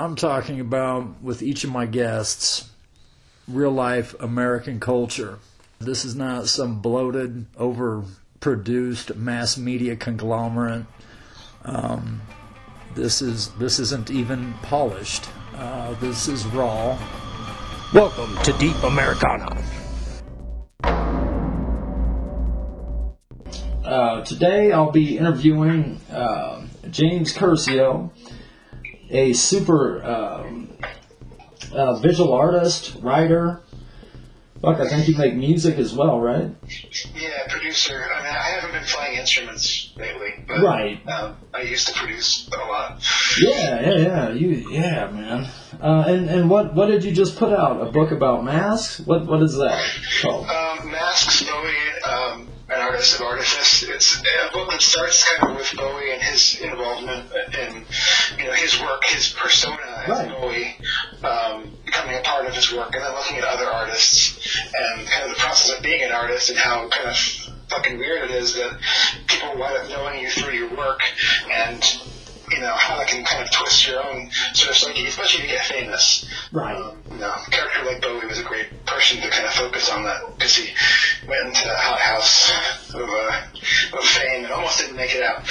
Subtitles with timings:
[0.00, 2.70] I'm talking about with each of my guests
[3.48, 5.40] real life American culture.
[5.80, 10.84] This is not some bloated, overproduced mass media conglomerate.
[11.64, 12.20] Um,
[12.94, 15.28] this is this isn't even polished.
[15.56, 16.96] Uh, this is raw.
[17.92, 19.60] Welcome to Deep Americana.
[23.84, 28.12] Uh, today I'll be interviewing uh, James Curcio,
[29.10, 30.68] a super um,
[31.72, 33.62] uh, visual artist, writer.
[34.60, 36.50] Fuck, I think you make music as well, right?
[37.14, 38.04] Yeah, producer.
[38.12, 41.00] I mean, I haven't been playing instruments lately, but Right.
[41.08, 43.00] um, I used to produce a lot.
[43.40, 44.28] Yeah, yeah, yeah.
[44.30, 45.46] You, yeah, man.
[45.80, 47.80] Uh, and and what what did you just put out?
[47.80, 48.98] A book about masks?
[48.98, 49.80] What what is that
[50.22, 50.46] called?
[50.48, 51.47] Um, Masks,
[52.98, 53.82] artist of artifice.
[53.84, 57.84] It's a book that starts kind of with Bowie and his involvement in,
[58.36, 60.28] you know, his work, his persona as Right.
[60.28, 60.76] Bowie,
[61.22, 65.22] um, becoming a part of his work, and then looking at other artists and kind
[65.22, 67.16] of the process of being an artist and how kind of
[67.68, 68.76] fucking weird it is that
[69.28, 71.00] people wind up knowing you through your work
[71.52, 71.84] and.
[72.50, 75.50] You know how that can kind of twist your own sort of psyche, especially if
[75.50, 76.28] you get famous.
[76.52, 76.76] Right.
[76.76, 79.90] Um, you know, a character like Bowie was a great person to kind of focus
[79.90, 80.72] on that because he
[81.28, 82.50] went into that hot house
[82.94, 85.42] of, uh, of fame and almost didn't make it out.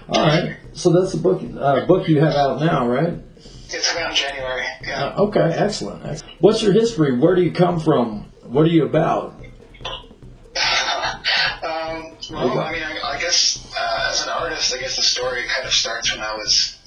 [0.08, 0.56] All right.
[0.72, 3.14] So that's the book uh, book you have out now, right?
[3.68, 4.64] it's around January.
[4.82, 5.06] Yeah.
[5.06, 6.06] Uh, okay, excellent.
[6.06, 6.40] excellent.
[6.40, 7.18] What's your history?
[7.18, 8.32] Where do you come from?
[8.44, 9.32] What are you about?
[9.34, 9.42] um,
[12.30, 12.95] well, I mean, I,
[14.66, 16.78] artist, I guess the story kind of starts when I was,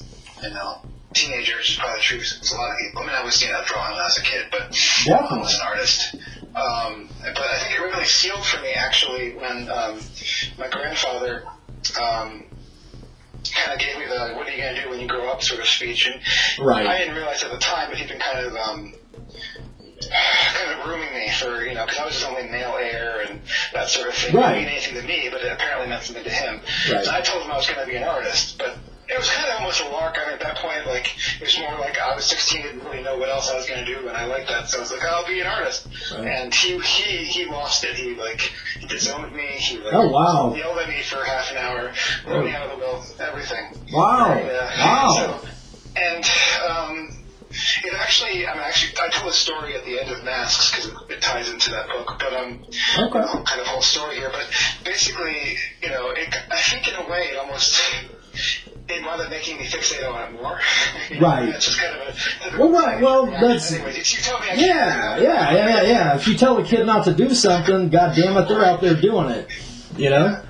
[0.44, 0.82] you know,
[1.14, 3.04] teenager, which is probably true for a lot of people.
[3.04, 5.18] I mean, I was, you know, drawing when I was a kid, but yeah.
[5.18, 6.16] I was an artist.
[6.56, 10.00] Um, but I think it really sealed for me actually when um,
[10.58, 11.44] my grandfather
[12.02, 12.44] um,
[13.54, 15.44] kind of gave me the "What are you going to do when you grow up?"
[15.44, 16.20] sort of speech, and
[16.66, 16.88] Right.
[16.88, 18.94] I didn't realize at the time, but he'd been kind of um,
[20.10, 23.42] kind of grooming me for you know because I was his only male heir and
[23.74, 24.36] that sort of thing.
[24.36, 24.58] Right.
[24.58, 26.62] It didn't mean anything to me, but it apparently meant something to him.
[26.92, 27.04] Right.
[27.06, 28.78] So I told him I was going to be an artist, but.
[29.12, 30.18] It was kind of almost a lark.
[30.22, 31.08] I mean, at that point, like
[31.42, 33.84] it was more like I was 16, didn't really know what else I was going
[33.84, 35.88] to do, and I liked that, so I was like, I'll be an artist.
[36.14, 36.28] Right.
[36.28, 37.96] And he he he lost it.
[37.96, 38.40] He like
[38.80, 39.48] he disowned me.
[39.48, 40.54] He like Oh, wow.
[40.56, 41.92] yelled at me for half an hour,
[42.24, 43.76] threw me out of the will, everything.
[43.92, 44.32] Wow.
[44.32, 45.42] And, uh, Wow.
[45.42, 45.48] So,
[45.96, 46.30] and
[46.70, 47.09] um,
[47.84, 50.88] it actually, I mean, actually, I told a story at the end of Masks because
[50.88, 52.16] it, it ties into that book.
[52.20, 52.64] But um,
[52.98, 53.20] Okay.
[53.22, 54.30] the kind of whole story here.
[54.32, 54.48] But
[54.84, 57.80] basically, you know, it, I think in a way, it almost
[58.92, 60.60] it wound up making me fixate on it more.
[61.20, 61.50] Right.
[61.50, 62.58] It's just kind of a.
[62.58, 64.48] Well, right, well, that's- Anyways, it's, you tell me.
[64.56, 66.16] Yeah, yeah, yeah, yeah, yeah.
[66.16, 68.96] If you tell a kid not to do something, god damn it, they're out there
[68.96, 69.48] doing it.
[69.98, 70.42] You know?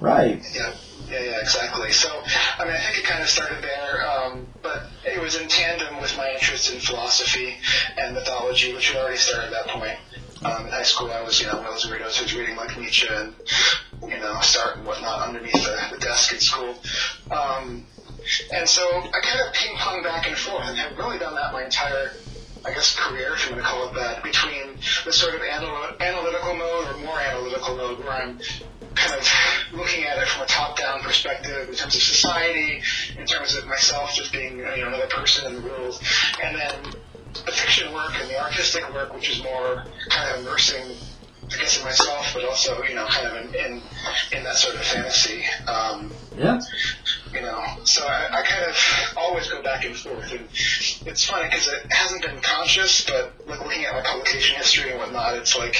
[0.00, 0.42] Right.
[0.54, 0.72] Yeah,
[1.10, 1.92] yeah, yeah, exactly.
[1.92, 2.08] So,
[2.58, 4.19] I mean, I think it kind of started there, um, it
[5.30, 7.54] was in tandem with my interest in philosophy
[7.96, 9.96] and mythology, which had already started at that point.
[10.42, 12.56] Um, in high school, I was, you know, one of those weirdos who was reading
[12.56, 13.34] like Nietzsche and,
[14.02, 16.74] you know, Sartre and whatnot underneath the, the desk in school.
[17.30, 17.86] Um,
[18.52, 21.52] and so I kind of ping pong back and forth, and have really done that
[21.52, 22.10] my entire,
[22.64, 25.94] I guess, career, if you want to call it that, between the sort of anal-
[26.00, 28.40] analytical mode or more analytical mode, where I'm
[28.94, 29.26] kind of
[29.72, 32.82] looking at it from a top-down perspective in terms of society,
[33.18, 36.00] in terms of myself just being you know, another person in the world,
[36.42, 36.94] and then
[37.32, 40.96] the fiction work and the artistic work, which is more kind of immersing,
[41.52, 43.82] I guess, in myself, but also you know, kind of in in,
[44.32, 45.44] in that sort of fantasy.
[45.66, 46.60] Um, Yeah.
[47.34, 48.76] you know, so I, I kind of
[49.16, 50.48] always go back and forth, and
[51.06, 54.98] it's funny because it hasn't been conscious, but like looking at my publication history and
[54.98, 55.76] whatnot, it's like,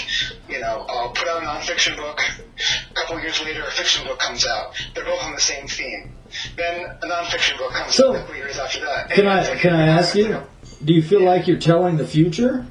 [0.49, 2.21] you know, I'll put out a nonfiction book,
[2.91, 4.75] a couple years later, a fiction book comes out.
[4.95, 6.15] They're both on the same theme.
[6.57, 9.11] Then a nonfiction book comes So, out a couple years after that.
[9.11, 10.43] Can I like, can I ask you you?
[10.85, 12.67] Do you feel like you're telling the future,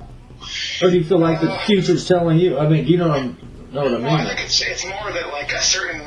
[0.81, 2.57] or do you feel like the future's telling you?
[2.57, 3.35] I mean, do you know
[3.71, 4.27] know what I Well, I mean?
[4.27, 6.01] think it's it's more that like a certain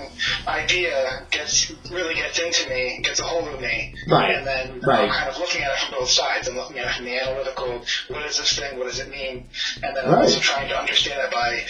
[0.49, 4.35] idea gets really gets into me, gets a hold of me, Right.
[4.35, 5.03] and then Right.
[5.03, 6.49] I'm kind of looking at it from both sides.
[6.49, 9.49] I'm looking at it from the analytical, what is this thing, what does it mean,
[9.83, 10.23] and then I'm Right.
[10.25, 11.63] also trying to understand it by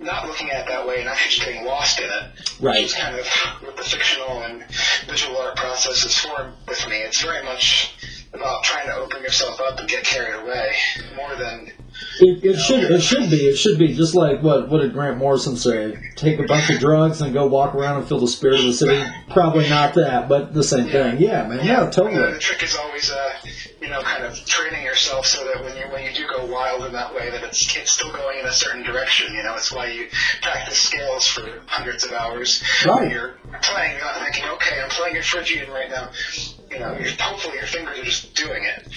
[0.00, 2.22] not looking at it that way and actually just getting lost in it.
[2.60, 2.74] Right.
[2.82, 3.26] Which is kind of
[3.62, 4.64] what the fictional and
[5.08, 6.96] visual art process is for with me.
[6.98, 7.94] It's very much
[8.34, 10.72] about trying to open yourself up and get carried away
[11.16, 11.72] more than
[12.20, 15.16] It, it should it should be it should be just like what what did Grant
[15.18, 15.96] Morrison say?
[16.16, 18.72] Take a bunch of drugs and go walk around and feel the spirit of the
[18.72, 19.02] city.
[19.30, 21.18] Probably not that, but the same thing.
[21.20, 21.64] Yeah, man.
[21.64, 22.32] Yeah, Uh, totally.
[22.34, 23.32] the trick is always, uh,
[23.88, 26.84] you know, kind of training yourself so that when you when you do go wild
[26.84, 29.32] in that way, that it's it's still going in a certain direction.
[29.32, 30.08] You know, it's why you
[30.42, 32.62] practice scales for hundreds of hours.
[32.84, 33.00] Right.
[33.00, 36.10] When you're playing, you're not thinking, okay, I'm playing a Phrygian right now.
[36.70, 38.88] You know, you're, hopefully your fingers are just doing it.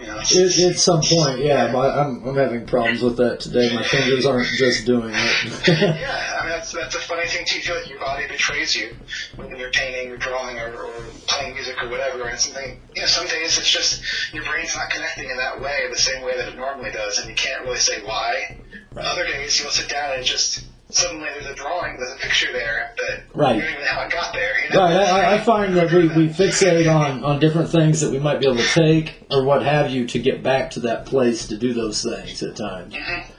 [0.00, 3.40] You know, it's, It, at some point, yeah, but I'm I'm having problems with that
[3.40, 3.74] today.
[3.74, 5.68] My fingers aren't just doing it.
[5.68, 7.56] Yeah, that's that's a funny thing too.
[7.56, 8.94] You feel like your body betrays you
[9.36, 10.92] when you're painting or drawing or, or
[11.26, 12.28] playing music or whatever.
[12.28, 15.88] And something, you know, some days it's just your brain's not connecting in that way,
[15.90, 18.58] the same way that it normally does, and you can't really say why.
[18.96, 22.94] Other days you'll sit down and just suddenly there's a drawing, there's a picture there
[22.98, 23.56] that Right.
[23.56, 24.52] you don't even know how it got there.
[24.62, 24.80] You know?
[24.80, 28.40] Right, I, I find that we, we fixate on, on different things that we might
[28.40, 31.56] be able to take or what have you to get back to that place to
[31.56, 32.92] do those things at times.
[32.92, 33.31] Mm-hmm.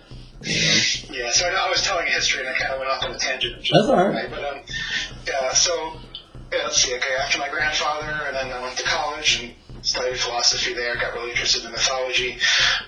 [0.45, 3.03] Yeah, so I, know I was telling a history and I kind of went off
[3.03, 3.57] on a tangent.
[3.57, 4.29] which That's all right.
[4.29, 4.59] But um,
[5.27, 5.93] yeah, so
[6.51, 6.93] yeah, let's see.
[6.95, 10.95] Okay, after my grandfather, and then I went to college and studied philosophy there.
[10.95, 12.33] Got really interested in mythology.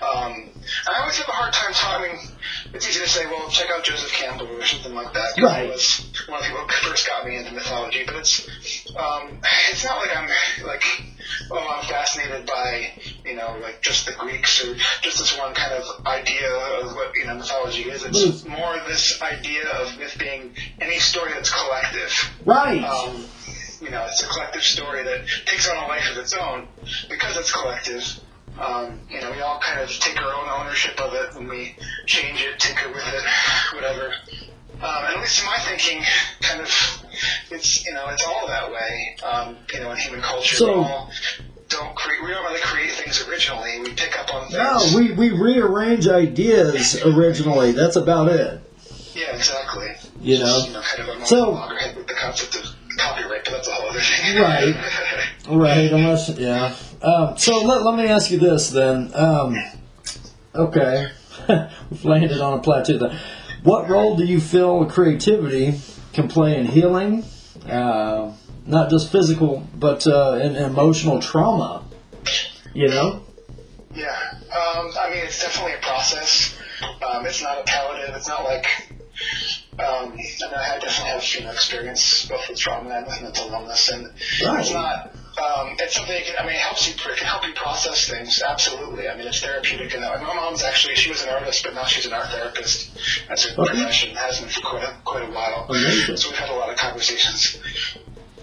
[0.02, 0.50] Um,
[0.88, 2.18] I always have a hard time talking.
[2.74, 5.40] It's easy to say, well, check out Joseph Campbell or something like that.
[5.40, 5.64] Right.
[5.64, 8.02] He was one of the people who first got me into mythology.
[8.04, 8.48] But it's
[8.96, 9.38] um,
[9.70, 10.28] it's not like I'm
[10.66, 10.82] like
[11.50, 12.92] oh I'm fascinated by
[13.24, 16.50] you know like just the Greeks or just this one kind of idea
[16.80, 18.04] of what you know mythology is.
[18.04, 22.12] It's more this idea of myth being any story that's collective.
[22.44, 22.82] Right.
[22.82, 23.24] Um,
[23.86, 26.66] you know, it's a collective story that takes on a life of its own
[27.08, 28.02] because it's collective.
[28.58, 31.76] Um, you know, we all kind of take our own ownership of it when we
[32.06, 33.22] change it, tinker with it,
[33.74, 34.06] whatever.
[34.82, 36.02] Um, and at least in my thinking,
[36.40, 36.68] kind of,
[37.50, 39.16] it's you know, it's all that way.
[39.24, 41.10] Um, you know, in human culture, So- we all
[41.68, 42.22] don't create.
[42.24, 43.80] We don't really create things originally.
[43.82, 44.54] We pick up on things.
[44.92, 47.72] no, we, we rearrange ideas originally.
[47.72, 48.60] That's about it.
[49.14, 49.88] yeah, exactly.
[50.20, 50.64] You know?
[50.66, 51.52] You know, kind of a So-
[51.96, 54.40] with the concept of copyright, but that's a whole other thing.
[54.40, 54.74] Right.
[55.48, 56.74] Right, unless, yeah.
[57.02, 59.10] Um, so let, let me ask you this then.
[59.14, 59.56] Um,
[60.54, 61.08] okay.
[61.90, 63.20] We've landed on a plateau there.
[63.62, 65.80] What role do you feel creativity
[66.12, 67.24] can play in healing?
[67.68, 68.32] Uh,
[68.66, 71.84] not just physical, but uh, in emotional trauma.
[72.74, 73.22] You know?
[73.94, 74.14] Yeah,
[74.54, 76.54] um, I mean, it's definitely a process.
[76.82, 78.14] Um, it's not a palliative.
[78.14, 78.85] It's not like.
[79.78, 80.24] Um, I mean,
[80.54, 84.06] I definitely have know experience both with trauma and with mental illness, and
[84.42, 84.60] Right.
[84.60, 85.12] it's not.
[85.36, 86.16] Um, it's something.
[86.16, 86.94] That can, I mean, it helps you.
[86.94, 88.40] It can help you process things.
[88.42, 89.06] Absolutely.
[89.06, 89.92] I mean, it's therapeutic.
[89.92, 92.96] And my mom's actually she was an artist, but now she's an art therapist.
[93.28, 93.72] That's her Okay.
[93.74, 94.16] profession.
[94.16, 95.66] Has been for quite a, quite a while.
[95.68, 96.16] Amazing.
[96.16, 97.58] So we've had a lot of conversations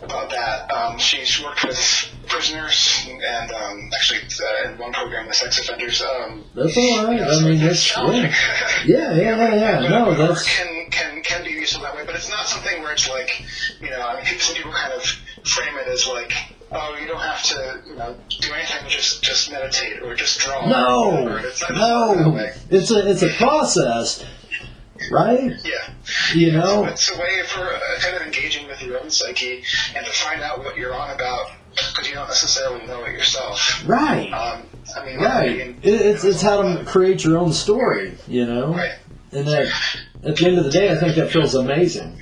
[0.03, 0.71] about that.
[0.71, 1.79] Um, she's worked with
[2.27, 5.99] prisoners and um, actually uh, in one program with sex offenders.
[6.03, 7.15] Um, That's all right.
[7.17, 7.83] you know, I mean, that's.
[7.83, 8.31] challenging.
[8.85, 9.89] Yeah, yeah, yeah, yeah.
[9.89, 10.43] No, that's.
[10.57, 13.43] can can can be useful that way, but it's not something where it's like,
[13.81, 15.03] you know, I mean, some people kind of
[15.45, 16.31] frame it as like,
[16.71, 20.67] oh, you don't have to, you know, do anything, just just meditate or just draw.
[20.69, 21.27] No.
[21.37, 22.25] It's not, it's not that
[22.69, 22.77] no.
[22.77, 24.23] It's a, it's a process,
[25.11, 25.51] right?
[25.63, 25.71] Yeah.
[26.33, 26.85] You So know?
[26.85, 29.63] it's a way for uh, kind of engaging with your own psyche
[29.95, 33.83] and to find out what you're on about because you don't necessarily know it yourself.
[33.87, 34.31] Right.
[34.31, 34.63] Um,
[34.95, 35.49] I mean, Right.
[35.49, 38.73] I mean, It, it's it's how to create your own story, you know.
[38.73, 38.95] Right.
[39.31, 39.73] And that
[40.25, 42.19] at the end of the day, I think that feels amazing.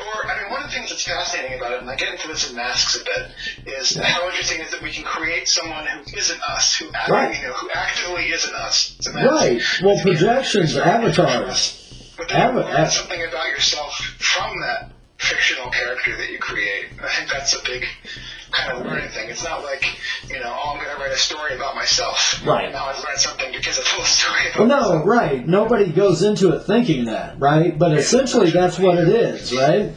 [0.00, 2.28] Or, I mean, one of the things that's fascinating about it, and I get into
[2.28, 6.00] this in masks a bit, is how interesting is that we can create someone who
[6.16, 7.34] isn't us, who act, Right.
[7.40, 8.94] you know, who actively isn't us.
[8.98, 9.30] It's a mask.
[9.30, 9.62] Right.
[9.82, 12.12] Well, projections, avatars.
[12.16, 16.86] But then Ava- learn something about yourself from that fictional character that you create.
[17.02, 17.86] I think that's a big
[18.50, 19.28] kind of learning thing.
[19.28, 19.84] It's not like,
[20.28, 22.44] you know, oh, I'm going to write a story about myself.
[22.44, 22.70] Right.
[22.72, 25.06] Now I've learned something because I told a story about Well, no, myself.
[25.06, 25.46] right.
[25.46, 27.78] Nobody goes into it thinking that, right?
[27.78, 29.92] But essentially, that's what it is, right?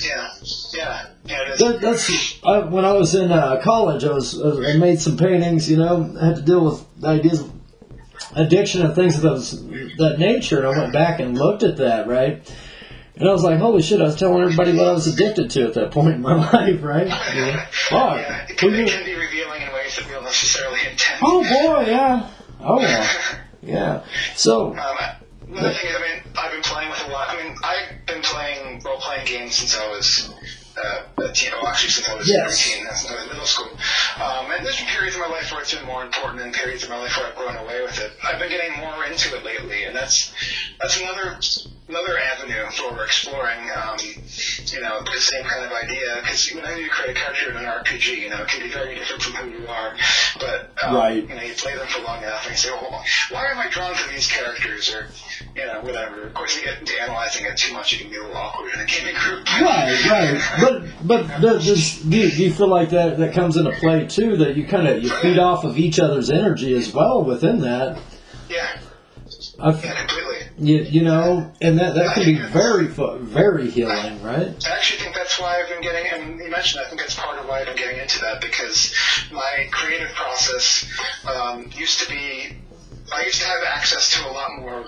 [0.00, 0.28] Yeah.
[0.74, 1.06] Yeah.
[1.24, 1.54] Yeah.
[1.58, 4.04] That, that's I, when I was in uh, college.
[4.04, 5.70] I was I made some paintings.
[5.70, 7.48] You know, I had to deal with ideas
[8.34, 9.64] addiction and things of those
[9.98, 10.58] that nature.
[10.58, 12.42] And I went back and looked at that, right?
[13.16, 14.00] And I was like, holy shit!
[14.00, 16.82] I was telling everybody what I was addicted to at that point in my life,
[16.82, 17.06] right?
[17.34, 18.16] You know, fuck.
[18.16, 21.20] Yeah, it can, it can be revealing in ways that we don't necessarily intend.
[21.22, 22.28] Oh boy, yeah.
[22.60, 23.08] Oh yeah,
[23.62, 24.04] yeah.
[24.34, 24.98] So Um,
[25.48, 27.28] another thing is, I mean, I've been playing with a lot.
[27.30, 30.34] I mean, I've been playing role playing games since I was
[30.76, 31.52] uh, a teen.
[31.52, 32.64] Well, actually, since I was Yes.
[32.66, 33.70] 13, since I was in middle school.
[34.20, 36.82] Um, and there's been periods in my life where it's been more important, and periods
[36.82, 38.10] in my life where I've grown away with it.
[38.24, 40.34] I've been getting more into it lately, and that's
[40.80, 41.38] that's another
[41.88, 46.16] another avenue for exploring, um, you know, the same kind of idea.
[46.22, 48.94] Because whenever you create a character in an RPG, you know, it can be very
[48.94, 49.94] different from who you are.
[50.40, 51.28] But um, Right.
[51.28, 53.68] you know, you play them for long enough, and you say, well, why am I
[53.68, 55.08] drawn to these characters, or
[55.56, 56.22] you know, whatever.
[56.22, 58.72] Of course, you get into analyzing it too much, you can be a little awkward
[58.74, 59.46] in a gaming group.
[59.60, 60.54] Right, right.
[60.60, 64.36] But but does, do, you, do feel like that that comes into play too?
[64.38, 67.98] That you kind of you feed off of each other's energy as well within that.
[68.48, 68.78] Yeah,
[69.60, 70.33] I, yeah, completely.
[70.56, 74.54] You, you know, and that that can be very very healing, right?
[74.66, 77.38] I actually think that's why I've been getting, and you mentioned, I think that's part
[77.38, 78.94] of why I've been getting into that because
[79.32, 80.86] my creative process
[81.28, 82.56] um, used to be,
[83.12, 84.84] I used to have access to a lot more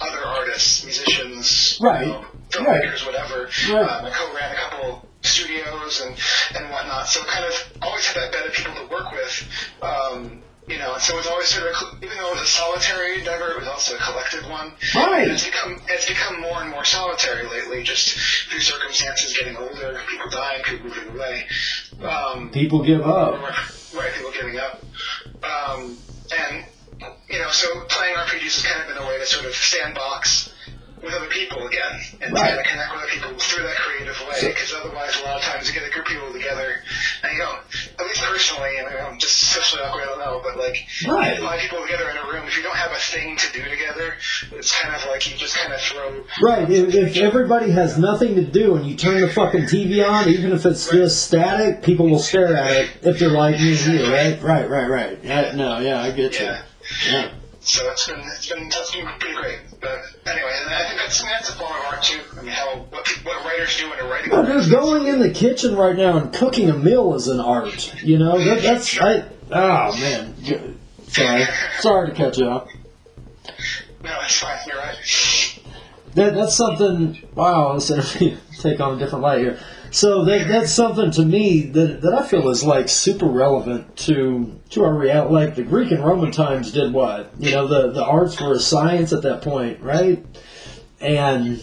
[0.00, 2.06] other artists, musicians, Right.
[2.06, 3.48] you know, filmmakers, whatever.
[3.70, 3.82] Right.
[3.90, 6.16] Um, I co-ran a couple studios and,
[6.56, 9.48] and whatnot, so kind of always had that bed of people to work with.
[9.82, 13.18] Um, you know, and so it's always sort of, even though it was a solitary
[13.18, 14.72] endeavor, it was also a collective one.
[14.94, 15.22] Right.
[15.22, 18.16] And it's become it's become more and more solitary lately, just
[18.50, 21.44] through circumstances getting older, people dying, people moving away.
[22.02, 23.40] Um, People give up.
[23.94, 24.82] right, people giving up.
[25.42, 25.96] Um,
[26.38, 26.64] and,
[27.30, 30.52] you know, so playing RPGs has kind of been a way to sort of sandbox
[31.06, 32.50] with other people again and Right.
[32.50, 35.36] to kind of connect with other people through that creative way because otherwise a lot
[35.38, 36.82] of times you get a group of people together
[37.22, 37.60] and you don't,
[37.98, 41.28] at least personally, and I'm just socially awkward, I don't know, but like Right.
[41.28, 42.98] you get a lot of people together in a room, if you don't have a
[42.98, 44.14] thing to do together,
[44.52, 46.68] it's kind of like you just kind of throw Right.
[46.68, 50.52] If, if everybody has nothing to do and you turn the fucking TV on, even
[50.52, 53.76] if it's just static, people will stare at it if they're like me
[54.10, 54.42] right?
[54.42, 55.18] Right, right, right.
[55.22, 56.46] Yeah, no, yeah, I get you.
[57.06, 57.30] Yeah.
[57.66, 59.58] So it's been it's been that's been pretty great.
[59.80, 62.20] But anyway, and I think that's that's a form of art too.
[62.38, 64.30] I mean, how what what writers do in a writing.
[64.30, 68.00] But dude, going in the kitchen right now and cooking a meal is an art.
[68.04, 69.24] You know, that, that's I.
[69.50, 71.44] Oh man, sorry,
[71.80, 72.68] sorry to cut you off.
[74.04, 74.58] No, it's fine.
[74.68, 75.60] You're right.
[76.14, 77.20] That that's something.
[77.34, 79.58] Wow, this interview take on a different light here.
[79.90, 84.60] So that that's something to me that that I feel is like super relevant to
[84.70, 85.32] to our reality.
[85.34, 87.32] Like the Greek and Roman times did what?
[87.38, 90.24] You know, the the arts were a science at that point, right?
[91.00, 91.62] And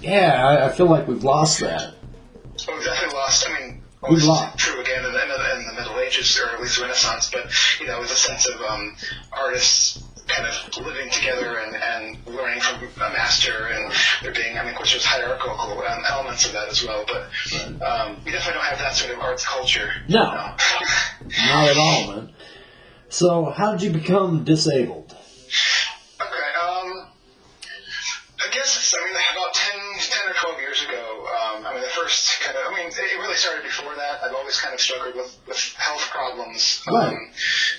[0.00, 1.94] yeah, I, I feel like we've lost that.
[2.66, 3.48] Well, we've definitely lost.
[3.48, 4.58] I mean, We've lost.
[4.58, 7.50] true again in the, in, the, in the Middle Ages or at least Renaissance, but
[7.80, 8.96] you know, with a sense of um,
[9.32, 13.92] artists kind of living together and, and learning from a master, and
[14.22, 17.82] there being, I mean, of course, there's hierarchical um, elements of that as well, but
[17.82, 19.90] um, we definitely don't have that sort of arts culture.
[20.08, 20.18] No.
[20.18, 20.56] you know.
[21.46, 22.32] Not at all, man.
[23.08, 25.16] So how did you become disabled?
[26.20, 27.08] Okay, um,
[28.38, 31.82] I guess it's, I mean, about 10, 10 or 12 years ago, um, I mean,
[31.82, 34.22] the first kind of, I mean, it really started before that.
[34.22, 36.84] I've always kind of struggled with, with health problems.
[36.86, 37.14] Right.
[37.14, 37.30] Um,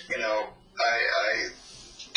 [0.10, 0.48] you know,
[0.79, 1.50] I, I,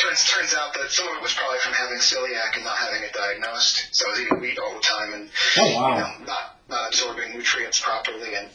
[0.02, 3.02] turns, turns out that some of it was probably from having celiac and not having
[3.02, 3.94] it diagnosed.
[3.94, 7.32] So I was eating wheat all the time and, Oh, you know, not, not absorbing
[7.32, 8.34] nutrients properly.
[8.34, 8.48] And,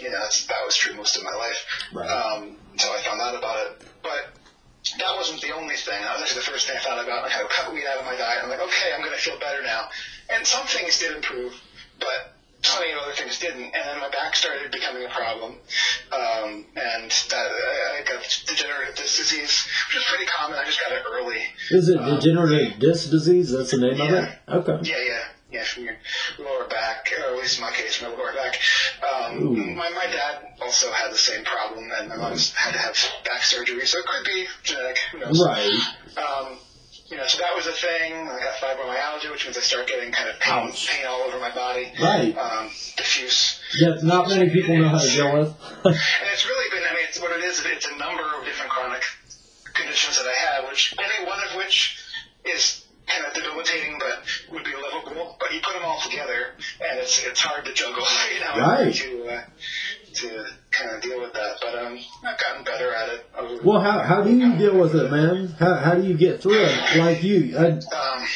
[0.00, 1.60] you know, that's, that was true most of my life.
[1.92, 2.08] Right.
[2.08, 3.82] Um, until I found out about it.
[4.02, 4.34] But
[4.98, 6.00] that wasn't the only thing.
[6.02, 7.24] That was actually the first thing I thought about.
[7.24, 8.40] Like, I cut weed out of my diet.
[8.42, 9.88] I'm like, okay, I'm going to feel better now.
[10.30, 11.54] And some things did improve,
[11.98, 12.33] but
[12.64, 13.64] plenty of other things didn't.
[13.64, 15.52] And then my back started becoming a problem.
[16.12, 20.58] Um, and that, I, I got degenerative disc disease, which is pretty common.
[20.58, 21.42] I just got it early.
[21.70, 23.52] Is it degenerative disc disease?
[23.52, 24.28] That's the name of it.
[24.48, 24.90] Okay.
[24.90, 25.96] Yeah, yeah, yeah, from your
[26.38, 28.58] lower back, or at least in my case, my lower back.
[29.02, 32.96] Um, my, my dad also had the same problem, and my mom's had to have
[33.24, 34.98] back surgery, so it could be genetic.
[35.12, 35.44] Who knows?
[35.44, 35.70] Right.
[36.16, 36.58] Um,
[37.06, 38.12] you know, so that was a thing.
[38.14, 40.88] I got fibromyalgia, which means I start getting kind of pain, Ouch.
[40.88, 41.92] pain all over my body.
[42.00, 42.36] Right.
[42.36, 43.60] Um, diffuse.
[43.78, 45.54] Yet not many people know how to deal with.
[45.84, 48.70] And it's really been, I mean, it's what it is, it's a number of different
[48.70, 49.02] chronic
[49.74, 51.98] conditions that I have, which any one of which
[52.44, 55.36] is kind of debilitating, but would be livable.
[55.38, 56.54] But you put them all together,
[56.88, 58.02] and it's it's hard to juggle,
[58.34, 58.94] you know, Right.
[58.94, 59.42] to uh,
[60.14, 61.56] to kind of deal with that.
[61.60, 63.26] But um, I've gotten better at it.
[63.38, 65.48] Over, well, how, how do you deal with it, man?
[65.58, 66.98] How, how do you get through it?
[66.98, 68.26] Like you, I, um,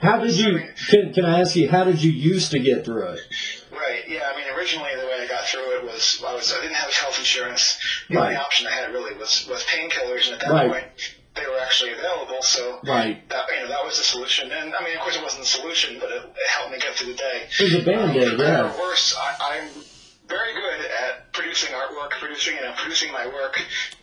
[0.00, 0.60] how did you?
[0.88, 1.68] Can, can I ask you?
[1.68, 3.20] How did you used to get through it?
[3.72, 4.04] Right.
[4.08, 4.30] Yeah.
[4.32, 6.92] I mean, originally the way I got through it was I was I didn't have
[6.92, 7.78] health insurance.
[8.08, 10.70] The only option I had really was was painkillers, and at that Right.
[10.70, 10.84] point
[11.34, 12.40] they were actually available.
[12.42, 13.28] So Right.
[13.30, 14.52] that you know that was the solution.
[14.52, 16.94] And I mean, of course, it wasn't the solution, but it, it helped me get
[16.94, 17.42] through the day.
[17.58, 18.74] It was a band-aid, For better yeah.
[18.74, 19.68] or worse, I, I'm
[20.28, 23.60] very good at producing artwork, producing you know producing my work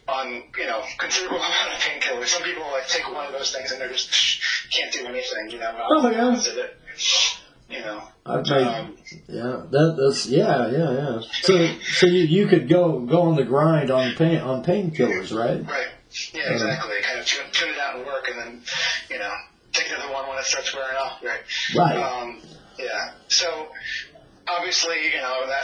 [0.07, 2.27] on you know considerable amount of painkillers.
[2.27, 4.11] Some people like take one of those things and they're just
[4.71, 5.49] can't do anything.
[5.49, 5.87] You know.
[5.89, 6.25] Oh, yeah.
[6.25, 6.77] opposite it.
[7.69, 8.03] You know.
[8.25, 8.97] I've made, Um,
[9.27, 11.21] yeah, that, that's yeah, yeah, yeah.
[11.41, 15.65] So, so you, you could go go on the grind on pain on painkillers, right?
[15.67, 15.87] Right.
[16.33, 16.95] Yeah, exactly.
[17.01, 18.61] Kind of tune, tune it out and work, and then,
[19.09, 19.31] you know,
[19.71, 21.23] take another one when it starts wearing off.
[21.23, 21.39] Right.
[21.75, 21.95] Right.
[21.97, 22.41] Um,
[22.77, 23.13] yeah.
[23.27, 23.69] So
[24.57, 25.63] obviously, you know that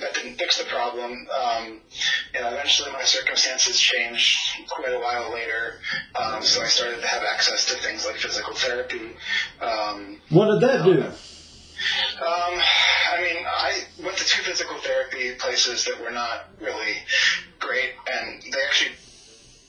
[0.00, 1.12] that didn't fix the problem.
[1.12, 1.80] Um,
[2.34, 5.74] you know, eventually my circumstances changed quite a while later.
[6.20, 9.16] Um, so I started to have access to things like physical therapy.
[9.60, 11.02] Um, What did that do?
[11.02, 12.60] um,
[13.12, 16.96] I mean, I went to two physical therapy places that were not really
[17.58, 18.92] great, and they actually,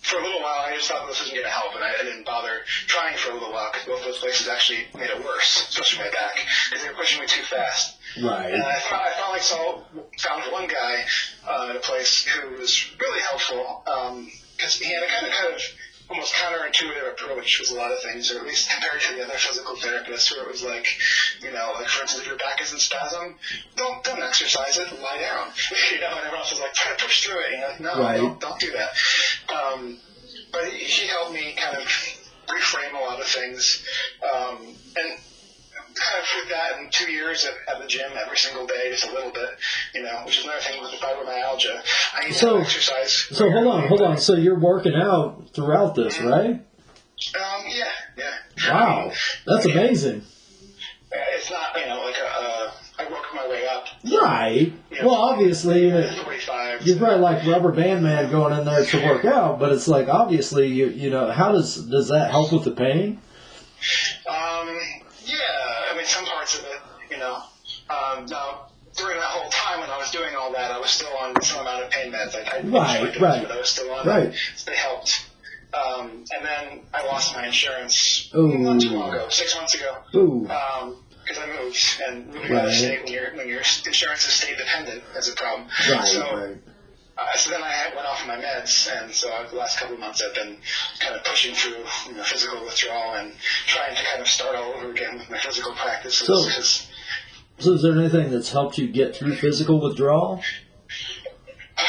[0.01, 2.03] for a little while, I just thought this wasn't going to help, and I, I
[2.03, 5.23] didn't bother trying for a little while because both of those places actually made it
[5.23, 6.35] worse, especially my back,
[6.69, 7.96] because they were pushing me too fast.
[8.23, 8.53] Right.
[8.53, 9.81] And I, found, I finally saw,
[10.19, 11.03] found one guy
[11.47, 13.83] uh, at a place who was really helpful
[14.57, 15.61] because he had a kind of kind of
[16.09, 19.37] almost counterintuitive approach with a lot of things, or at least compared to the other
[19.37, 20.85] physical therapists, where it was like,
[21.41, 23.35] you know, like for instance, if your back is in spasm,
[23.75, 25.47] don't don't exercise it, lie down.
[25.91, 27.51] You know, and everyone else was like, try to push through it.
[27.51, 28.17] You know, like, no, Right.
[28.17, 28.89] don't, don't do that.
[29.53, 29.97] Um,
[30.51, 31.83] but he, he helped me kind of
[32.47, 33.83] reframe a lot of things,
[34.23, 34.57] um,
[34.95, 35.19] and
[36.41, 39.31] with that in two years at, at the gym every single day, just a little
[39.31, 39.49] bit,
[39.95, 41.81] you know, which is another thing with the fibromyalgia.
[42.15, 43.11] I need So- to exercise.
[43.31, 44.17] So hold on, hold on.
[44.17, 46.61] So you're working out throughout this, right?
[47.35, 47.85] Um, yeah,
[48.17, 48.71] yeah.
[48.71, 49.11] Wow,
[49.45, 50.23] that's amazing.
[51.11, 53.85] It's not, you know, like a, uh, I work my way up.
[54.03, 54.73] Right.
[55.03, 56.85] Well, obviously, uh, 45.
[56.85, 60.09] you're probably like rubber band man going in there to work out, but it's like
[60.09, 63.19] obviously, you you know, how does does that help with the pain?
[64.29, 64.79] Um,
[65.27, 66.79] yeah, I mean, some parts of it,
[67.11, 67.35] you know.
[67.89, 68.61] Um, now,
[68.97, 71.61] during that whole time when I was doing all that, I was still on some
[71.61, 72.33] amount of pain meds.
[72.33, 73.43] Like, I Right, finish right.
[73.43, 74.23] But I was still on Right.
[74.23, 74.33] them.
[74.55, 75.29] So they helped.
[75.73, 78.57] Um, and then I lost my insurance Ooh.
[78.57, 79.97] not too long ago, six months ago.
[80.15, 80.49] Ooh.
[80.49, 82.51] Um, because I moved, and moving Right.
[82.51, 85.67] another state when your when your insurance is state dependent is a problem.
[85.89, 86.07] Right.
[86.07, 86.57] So, right.
[87.19, 90.21] Uh, so then I went off my meds, and so the last couple of months
[90.21, 90.57] I've been
[90.99, 93.31] kind of pushing through you know, physical withdrawal and
[93.67, 96.27] trying to kind of start all over again with my physical practices.
[96.27, 96.87] So-
[97.59, 100.43] So is there anything that's helped you get through physical withdrawal?
[101.77, 101.81] uh,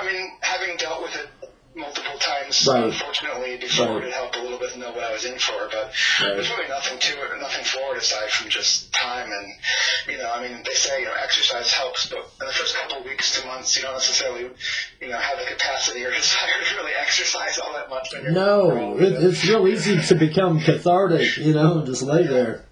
[0.00, 1.28] I mean, having dealt with it
[1.74, 2.84] multiple times, Right.
[2.84, 4.04] unfortunately, before Right.
[4.04, 5.68] it helped a little bit know what I was in for.
[5.72, 6.34] But Right.
[6.34, 9.30] there's really nothing to it, nothing for it aside from just time.
[9.32, 9.52] And
[10.08, 12.98] you know, I mean, they say you know exercise helps, but in the first couple
[12.98, 14.50] of weeks to months, you don't necessarily
[15.00, 18.08] you know have the capacity or desire to really exercise all that much.
[18.12, 22.24] When you're No, it, it's real easy to become cathartic, you know, and just lay
[22.26, 22.64] there.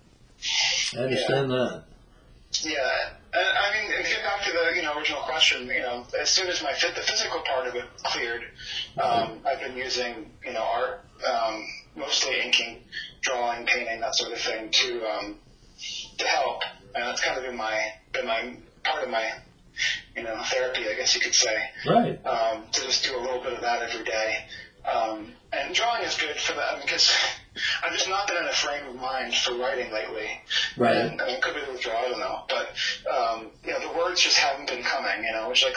[0.96, 1.82] I understand that.
[2.62, 5.80] Yeah, and I mean, and to get back to the you know original question, you
[5.80, 8.42] know, as soon as my fit, the physical part of it cleared,
[9.02, 12.82] um, I've been using you know art, um, mostly inking,
[13.22, 15.36] drawing, painting, that sort of thing to um,
[16.18, 16.62] to help,
[16.94, 17.78] and that's kind of been my
[18.12, 19.28] been my part of my
[20.16, 22.24] you know therapy, I guess you could say, Right.
[22.26, 24.44] um, to just do a little bit of that every day.
[24.90, 27.10] Um, and drawing is good for that because
[27.82, 30.28] I've just not been in a frame of mind for writing lately.
[30.76, 30.96] Right.
[30.96, 32.42] And, I mean, it could be the withdrawal, I don't know.
[32.48, 32.68] But,
[33.10, 35.74] um, you know, the words just haven't been coming, you know, which, like,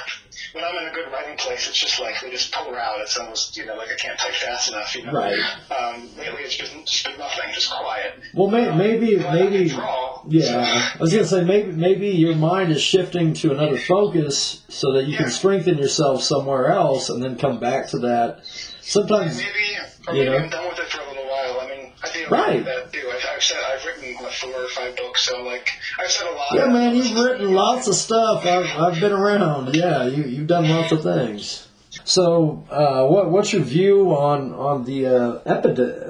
[0.54, 3.00] when I'm in a good writing place, it's just like they just pour out.
[3.00, 5.14] It's almost, you know, like I can't type fast enough, you know.
[5.14, 5.38] Right.
[5.72, 8.20] Um, lately, it's been, just been nothing, just quiet.
[8.34, 10.92] Well, may, maybe, I can maybe, draw, yeah.
[10.96, 15.06] I was gonna say maybe, maybe your mind is shifting to another focus so that
[15.06, 15.32] you can Yeah.
[15.32, 18.46] strengthen yourself somewhere else, and then come back to that.
[18.82, 19.69] So Sometimes, maybe,
[20.10, 20.44] or You maybe know?
[20.44, 21.60] I'm done with it for a little while.
[21.62, 22.64] I mean, I think Right.
[22.66, 23.10] that too.
[23.14, 25.70] I've, I've said I've written what, four or five books, so like
[26.00, 26.48] I've said a lot.
[26.54, 28.46] yeah, man, you've written lots of stuff.
[28.46, 29.74] I've, I've been around.
[29.76, 31.68] Yeah, you, you've done lots of things.
[32.06, 36.04] So, uh, what, what's your view on on the uh, epidemic?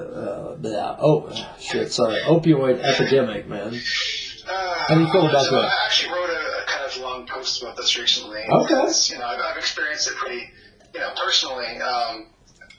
[0.62, 3.74] Uh, oh, shit, sorry, opioid epidemic, man.
[4.46, 5.64] Uh, How do you feel about so that?
[5.64, 6.32] I actually wrote a,
[6.62, 8.40] a kind of long post about this recently.
[8.42, 8.74] Okay.
[8.74, 10.50] You know, I've, I've experienced it pretty,
[10.92, 11.78] you know, personally.
[11.80, 12.26] Um,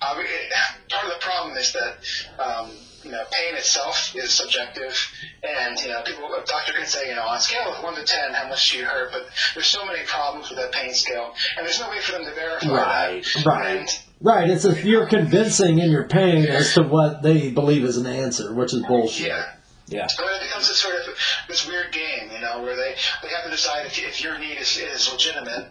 [0.02, 2.72] I, it, part of the problem is that, um,
[3.04, 4.96] you know, pain itself is subjective,
[5.44, 7.96] and you know, people, a doctor can say, you know, on a scale of one
[7.96, 9.12] to ten, how much do you hurt?
[9.12, 12.26] But there's so many problems with that pain scale, and there's no way for them
[12.26, 13.46] to verify Right, that.
[13.46, 13.78] right.
[13.80, 13.90] And,
[14.24, 18.06] Right, it's if you're convincing in your pain as to what they believe is an
[18.06, 19.28] answer, which is bullshit.
[19.30, 19.54] yeah.
[19.92, 20.08] Yeah.
[20.18, 21.16] But it becomes a sort of
[21.50, 24.58] this weird game, you know, where they, they have to decide if, if your need
[24.58, 25.68] is, is legitimate,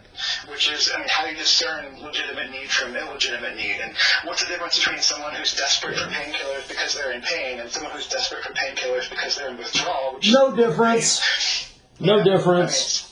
[0.47, 3.77] which is, I mean, how do you discern legitimate need from illegitimate need?
[3.81, 3.93] And
[4.25, 7.91] what's the difference between someone who's desperate for painkillers because they're in pain and someone
[7.93, 10.13] who's desperate for painkillers because they're in withdrawal?
[10.15, 11.19] Which No difference.
[11.99, 13.07] No I mean, difference.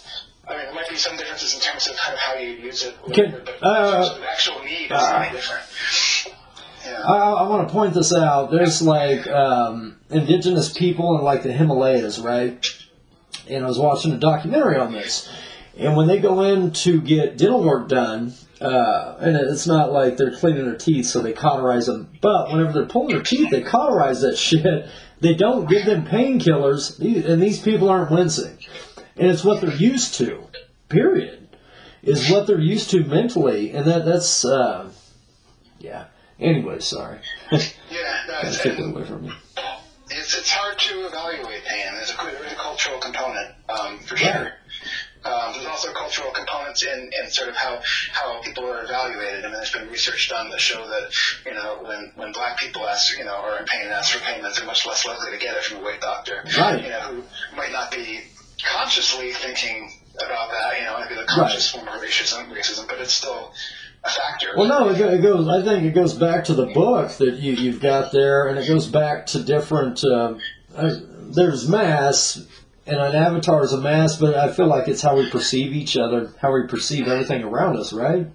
[0.48, 2.96] I mean, there might be some differences in terms of how, how you use it,
[3.14, 6.36] Can- but in uh, terms of actual need is uh, different.
[6.90, 7.02] Yeah.
[7.02, 8.52] I, I want to point this out.
[8.52, 12.66] There's like um, indigenous people in like the Himalayas, right?
[13.48, 15.30] And I was watching a documentary on this,
[15.78, 20.18] And when they go in to get dental work done, uh, and it's not like
[20.18, 22.10] they're cleaning their teeth, so they cauterize them.
[22.22, 24.88] But whenever they're pulling their teeth, they cauterize that shit.
[25.22, 28.58] They don't give them painkillers, and these people aren't wincing.
[29.18, 30.48] And it's what they're used to.
[30.90, 31.36] Period.
[32.02, 34.90] Is what they're used to mentally, and that that's uh,
[35.80, 36.06] yeah.
[36.40, 37.20] Anyway, sorry.
[37.92, 39.34] Yeah, no, Gotta it's, take it away from you.
[40.12, 41.86] it's, it's hard to evaluate pain.
[41.94, 44.24] There's a, there's a cultural component, um, for Right.
[44.24, 44.52] sure.
[45.26, 47.82] Um, there's also cultural components in, in sort of how,
[48.14, 49.40] how people are evaluated.
[49.44, 51.12] I mean, there's been research done that show that,
[51.48, 54.24] you know, when, when black people ask, you know, are in pain and ask for
[54.24, 56.44] payment, they're much less likely to get it from a weight doctor.
[56.58, 56.84] Right.
[56.84, 57.24] You know, who
[57.58, 58.22] might not be
[58.64, 59.92] consciously thinking
[60.24, 63.52] about that, you know, maybe the conscious form of racism, racism, but it's still
[64.04, 64.54] factor.
[64.56, 65.48] Well, no, it, it goes.
[65.48, 68.68] I think it goes back to the book that you, you've got there, and it
[68.68, 70.04] goes back to different.
[70.04, 70.40] Um,
[70.76, 70.96] uh,
[71.32, 72.46] there's mass,
[72.86, 75.98] and an avatar is a mass, but I feel like it's how we perceive each
[75.98, 78.28] other, how we perceive everything around us, right?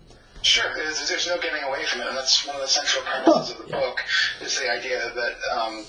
[0.42, 3.52] Sure, there's, there's no getting away from it, and that's one of the central premises
[3.52, 4.00] of the book
[4.42, 5.84] is the idea that um,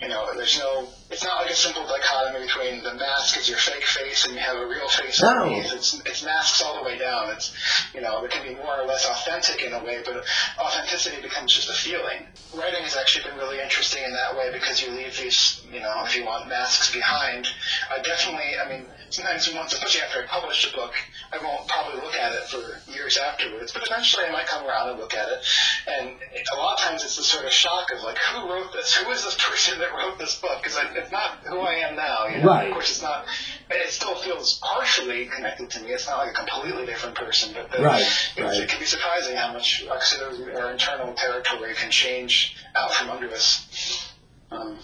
[0.00, 0.86] you know there's no.
[1.10, 4.40] It's not like a simple dichotomy between the mask is your fake face and you
[4.40, 5.28] have a real face No.
[5.30, 5.72] underneath.
[5.72, 7.30] It's it's masks all the way down.
[7.30, 7.52] It's
[7.94, 10.24] you know it can be more or less authentic in a way, but
[10.58, 12.26] authenticity becomes just a feeling.
[12.54, 16.04] Writing has actually been really interesting in that way because you leave these you know
[16.04, 17.46] if you want masks behind.
[17.90, 18.86] I definitely, I mean.
[19.10, 20.92] Sometimes once, especially after I publish a book,
[21.32, 24.90] I won't probably look at it for years afterwards, but eventually I might come around
[24.90, 25.38] and look at it.
[25.86, 26.10] And
[26.52, 28.94] a lot of times it's the sort of shock of like, who wrote this?
[28.94, 30.62] Who is this person that wrote this book?
[30.62, 32.26] Because it's not who I am now.
[32.26, 32.48] You know?
[32.48, 32.68] Right.
[32.68, 33.26] Of course, it's not.
[33.70, 35.90] And it still feels partially connected to me.
[35.90, 38.02] It's not like a completely different person, but the, Right,
[38.36, 38.56] It, right.
[38.56, 44.12] it can be surprising how much our internal territory can change out from under us
[44.50, 44.78] um,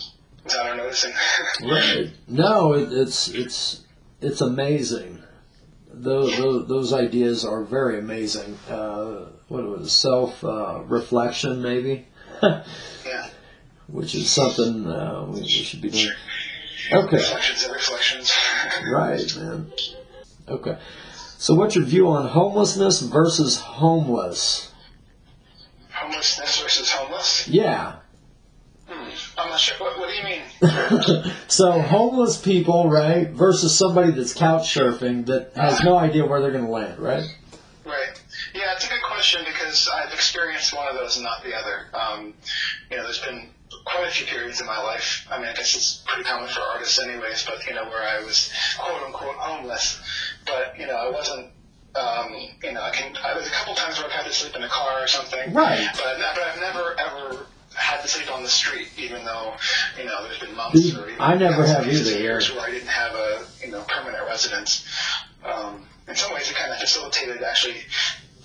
[0.44, 1.12] without our noticing.
[1.62, 2.10] Right.
[2.28, 3.83] No, it, it's it's
[4.24, 5.22] it's amazing.
[5.92, 8.58] Those, those, those ideas are very amazing.
[8.68, 12.06] Uh, what was it, self uh, reflection, maybe,
[12.42, 13.28] yeah.
[13.86, 16.10] which is something uh, we, we should be doing.
[16.92, 17.16] Okay.
[17.16, 18.32] Reflections and reflections.
[18.90, 19.72] Right, man.
[20.48, 20.78] Okay.
[21.38, 24.72] So, what's your view on homelessness versus homeless?
[25.92, 27.46] Homelessness versus homeless?
[27.48, 27.96] Yeah.
[29.36, 29.76] I'm not sure.
[29.78, 31.32] What, what do you mean?
[31.48, 36.52] so, homeless people, right, versus somebody that's couch surfing that has no idea where they're
[36.52, 37.24] going to land, right?
[37.84, 38.22] Right.
[38.54, 41.86] Yeah, it's a good question because I've experienced one of those and not the other.
[41.92, 42.34] Um,
[42.90, 43.48] you know, there's been
[43.84, 45.26] quite a few periods in my life.
[45.30, 47.44] I mean, I guess it's pretty common for artists, anyways.
[47.44, 50.00] But you know, where I was quote unquote homeless,
[50.46, 51.50] but you know, I wasn't.
[51.94, 53.16] Um, you know, I can.
[53.22, 55.52] I was a couple times where I've had to sleep in a car or something.
[55.52, 55.88] Right.
[55.94, 57.46] But but I've never ever
[57.84, 59.54] had to sleep on the street, even though
[59.98, 62.88] you know there's been months or even I never have either, years where I didn't
[62.88, 64.86] have a you know permanent residence.
[65.44, 67.76] Um, in some ways, it kind of facilitated actually.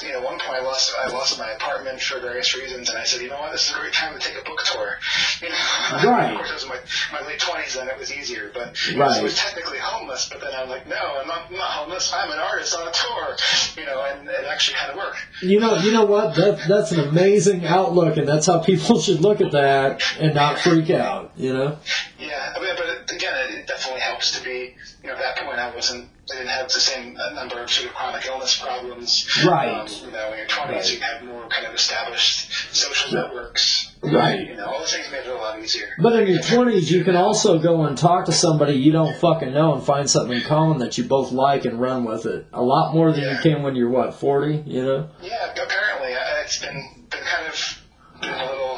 [0.02, 3.04] You know, one point I lost I lost my apartment for various reasons, and I
[3.04, 4.98] said, you know what, this is a great time to take a book tour.
[5.42, 5.56] You know,
[6.10, 6.32] Right.
[6.32, 6.78] of course, it was my
[7.12, 8.98] my late twenties, then it was easier, but Right.
[8.98, 10.30] know, I was technically homeless.
[10.32, 12.14] But then I'm like, no, I'm not, I'm not homeless.
[12.14, 13.36] I'm an artist on a tour.
[13.78, 15.18] You know, and it actually kind of worked.
[15.42, 16.36] You know, you know what?
[16.36, 20.60] That that's an amazing outlook, and that's how people should look at that and not
[20.60, 21.32] freak out.
[21.36, 21.78] You know?
[22.18, 24.76] Yeah, I mean, but again, it, it definitely helps to be.
[25.04, 26.08] You know, at that point, I wasn't.
[26.32, 29.28] I didn't have the same uh, number of sort of chronic illness problems.
[29.46, 29.70] Right.
[29.70, 30.94] Um, you know, in your twenties, Right.
[30.94, 33.92] you have more kind of established social networks.
[34.02, 34.48] Right.
[34.48, 35.88] You know, all those things made it a lot easier.
[36.02, 39.54] But in your twenties, you can also go and talk to somebody you don't fucking
[39.54, 42.46] know and find something in common that you both like and run with it.
[42.54, 44.64] A lot more than you can when you're what forty.
[44.66, 45.10] You know?
[45.22, 47.82] Yeah, apparently, uh, it's been been kind of
[48.22, 48.69] been a little.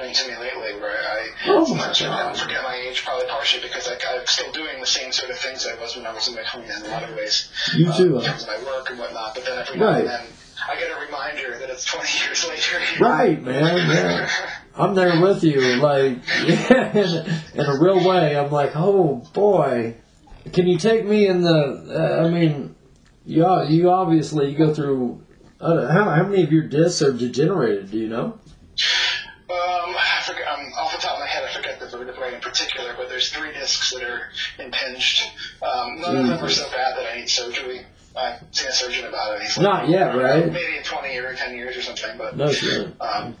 [0.00, 2.36] I don't to me lately, where I Oh my sometimes forget, God.
[2.38, 5.66] forget my age, probably partially because I, I'm still doing the same sort of things
[5.66, 7.50] I was when I was in my 20s in a lot of ways.
[7.76, 10.08] You too, Uh, in terms of my work and whatnot, but then every now and
[10.08, 10.22] then
[10.68, 12.78] I get a reminder that it's 20 years later.
[13.04, 13.76] Right, man.
[13.90, 14.30] Yeah.
[14.76, 15.60] I'm there with you.
[15.76, 18.36] Like, yeah, in, in a real way.
[18.38, 19.96] I'm like, oh boy,
[20.52, 21.50] can you take me in the?
[22.22, 22.74] Uh, I mean,
[23.26, 25.22] you you obviously you go through.
[25.60, 27.90] Uh, how how many of your discs are degenerated?
[27.90, 28.38] Do you know?
[29.50, 32.40] Um, I forget, um, off the top of my head, I forget the vertebrae in
[32.40, 35.22] particular, but there's three discs that are impinged.
[35.62, 37.84] Um, none of them are so bad that I need surgery.
[38.16, 39.42] I've seen a surgeon about it.
[39.42, 40.46] He's like, Not yet, right?
[40.52, 42.92] Maybe in 20 or 10 years or something, but No, sure.
[43.00, 43.36] um,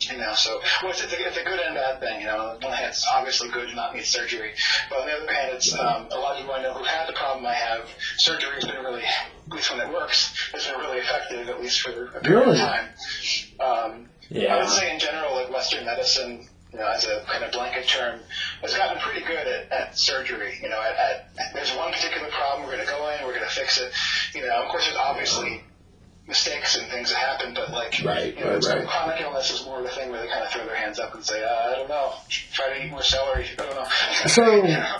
[0.00, 2.20] you know, so well, it's, it's, a, it's a good and bad thing.
[2.20, 4.50] You know, on the one hand, it's obviously good to not need surgery,
[4.90, 7.06] but on the other hand, it's um, a lot of you I know who had
[7.08, 7.88] the problem I have.
[8.18, 11.80] Surgery has been really, at least when it works, has been really effective, at least
[11.80, 12.60] for a period Really?
[12.60, 12.88] of time.
[13.60, 17.52] Um, I would say in general, like Western medicine, you know, as a kind of
[17.52, 18.20] blanket term,
[18.62, 20.58] has gotten pretty good at, at surgery.
[20.62, 20.96] You know, at,
[21.38, 23.92] at there's one particular problem, we're going to go in, we're going to fix it.
[24.34, 25.62] You know, of course, there's obviously
[26.26, 28.86] mistakes and things that happen, but like, Right, you know, right, right.
[28.88, 31.14] chronic illness is more of a thing where they kind of throw their hands up
[31.14, 33.46] and say, uh, I don't know, try to eat more celery.
[33.58, 33.84] I don't know.
[34.26, 34.96] So- You know?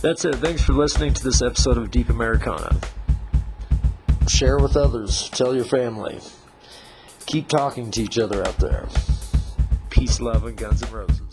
[0.00, 0.36] That's it.
[0.36, 2.78] Thanks for listening to this episode of Deep Americana.
[4.28, 5.28] Share with others.
[5.30, 6.20] Tell your family.
[7.28, 8.88] Keep talking to each other out there.
[9.90, 11.27] Peace, love, and Guns N' Roses.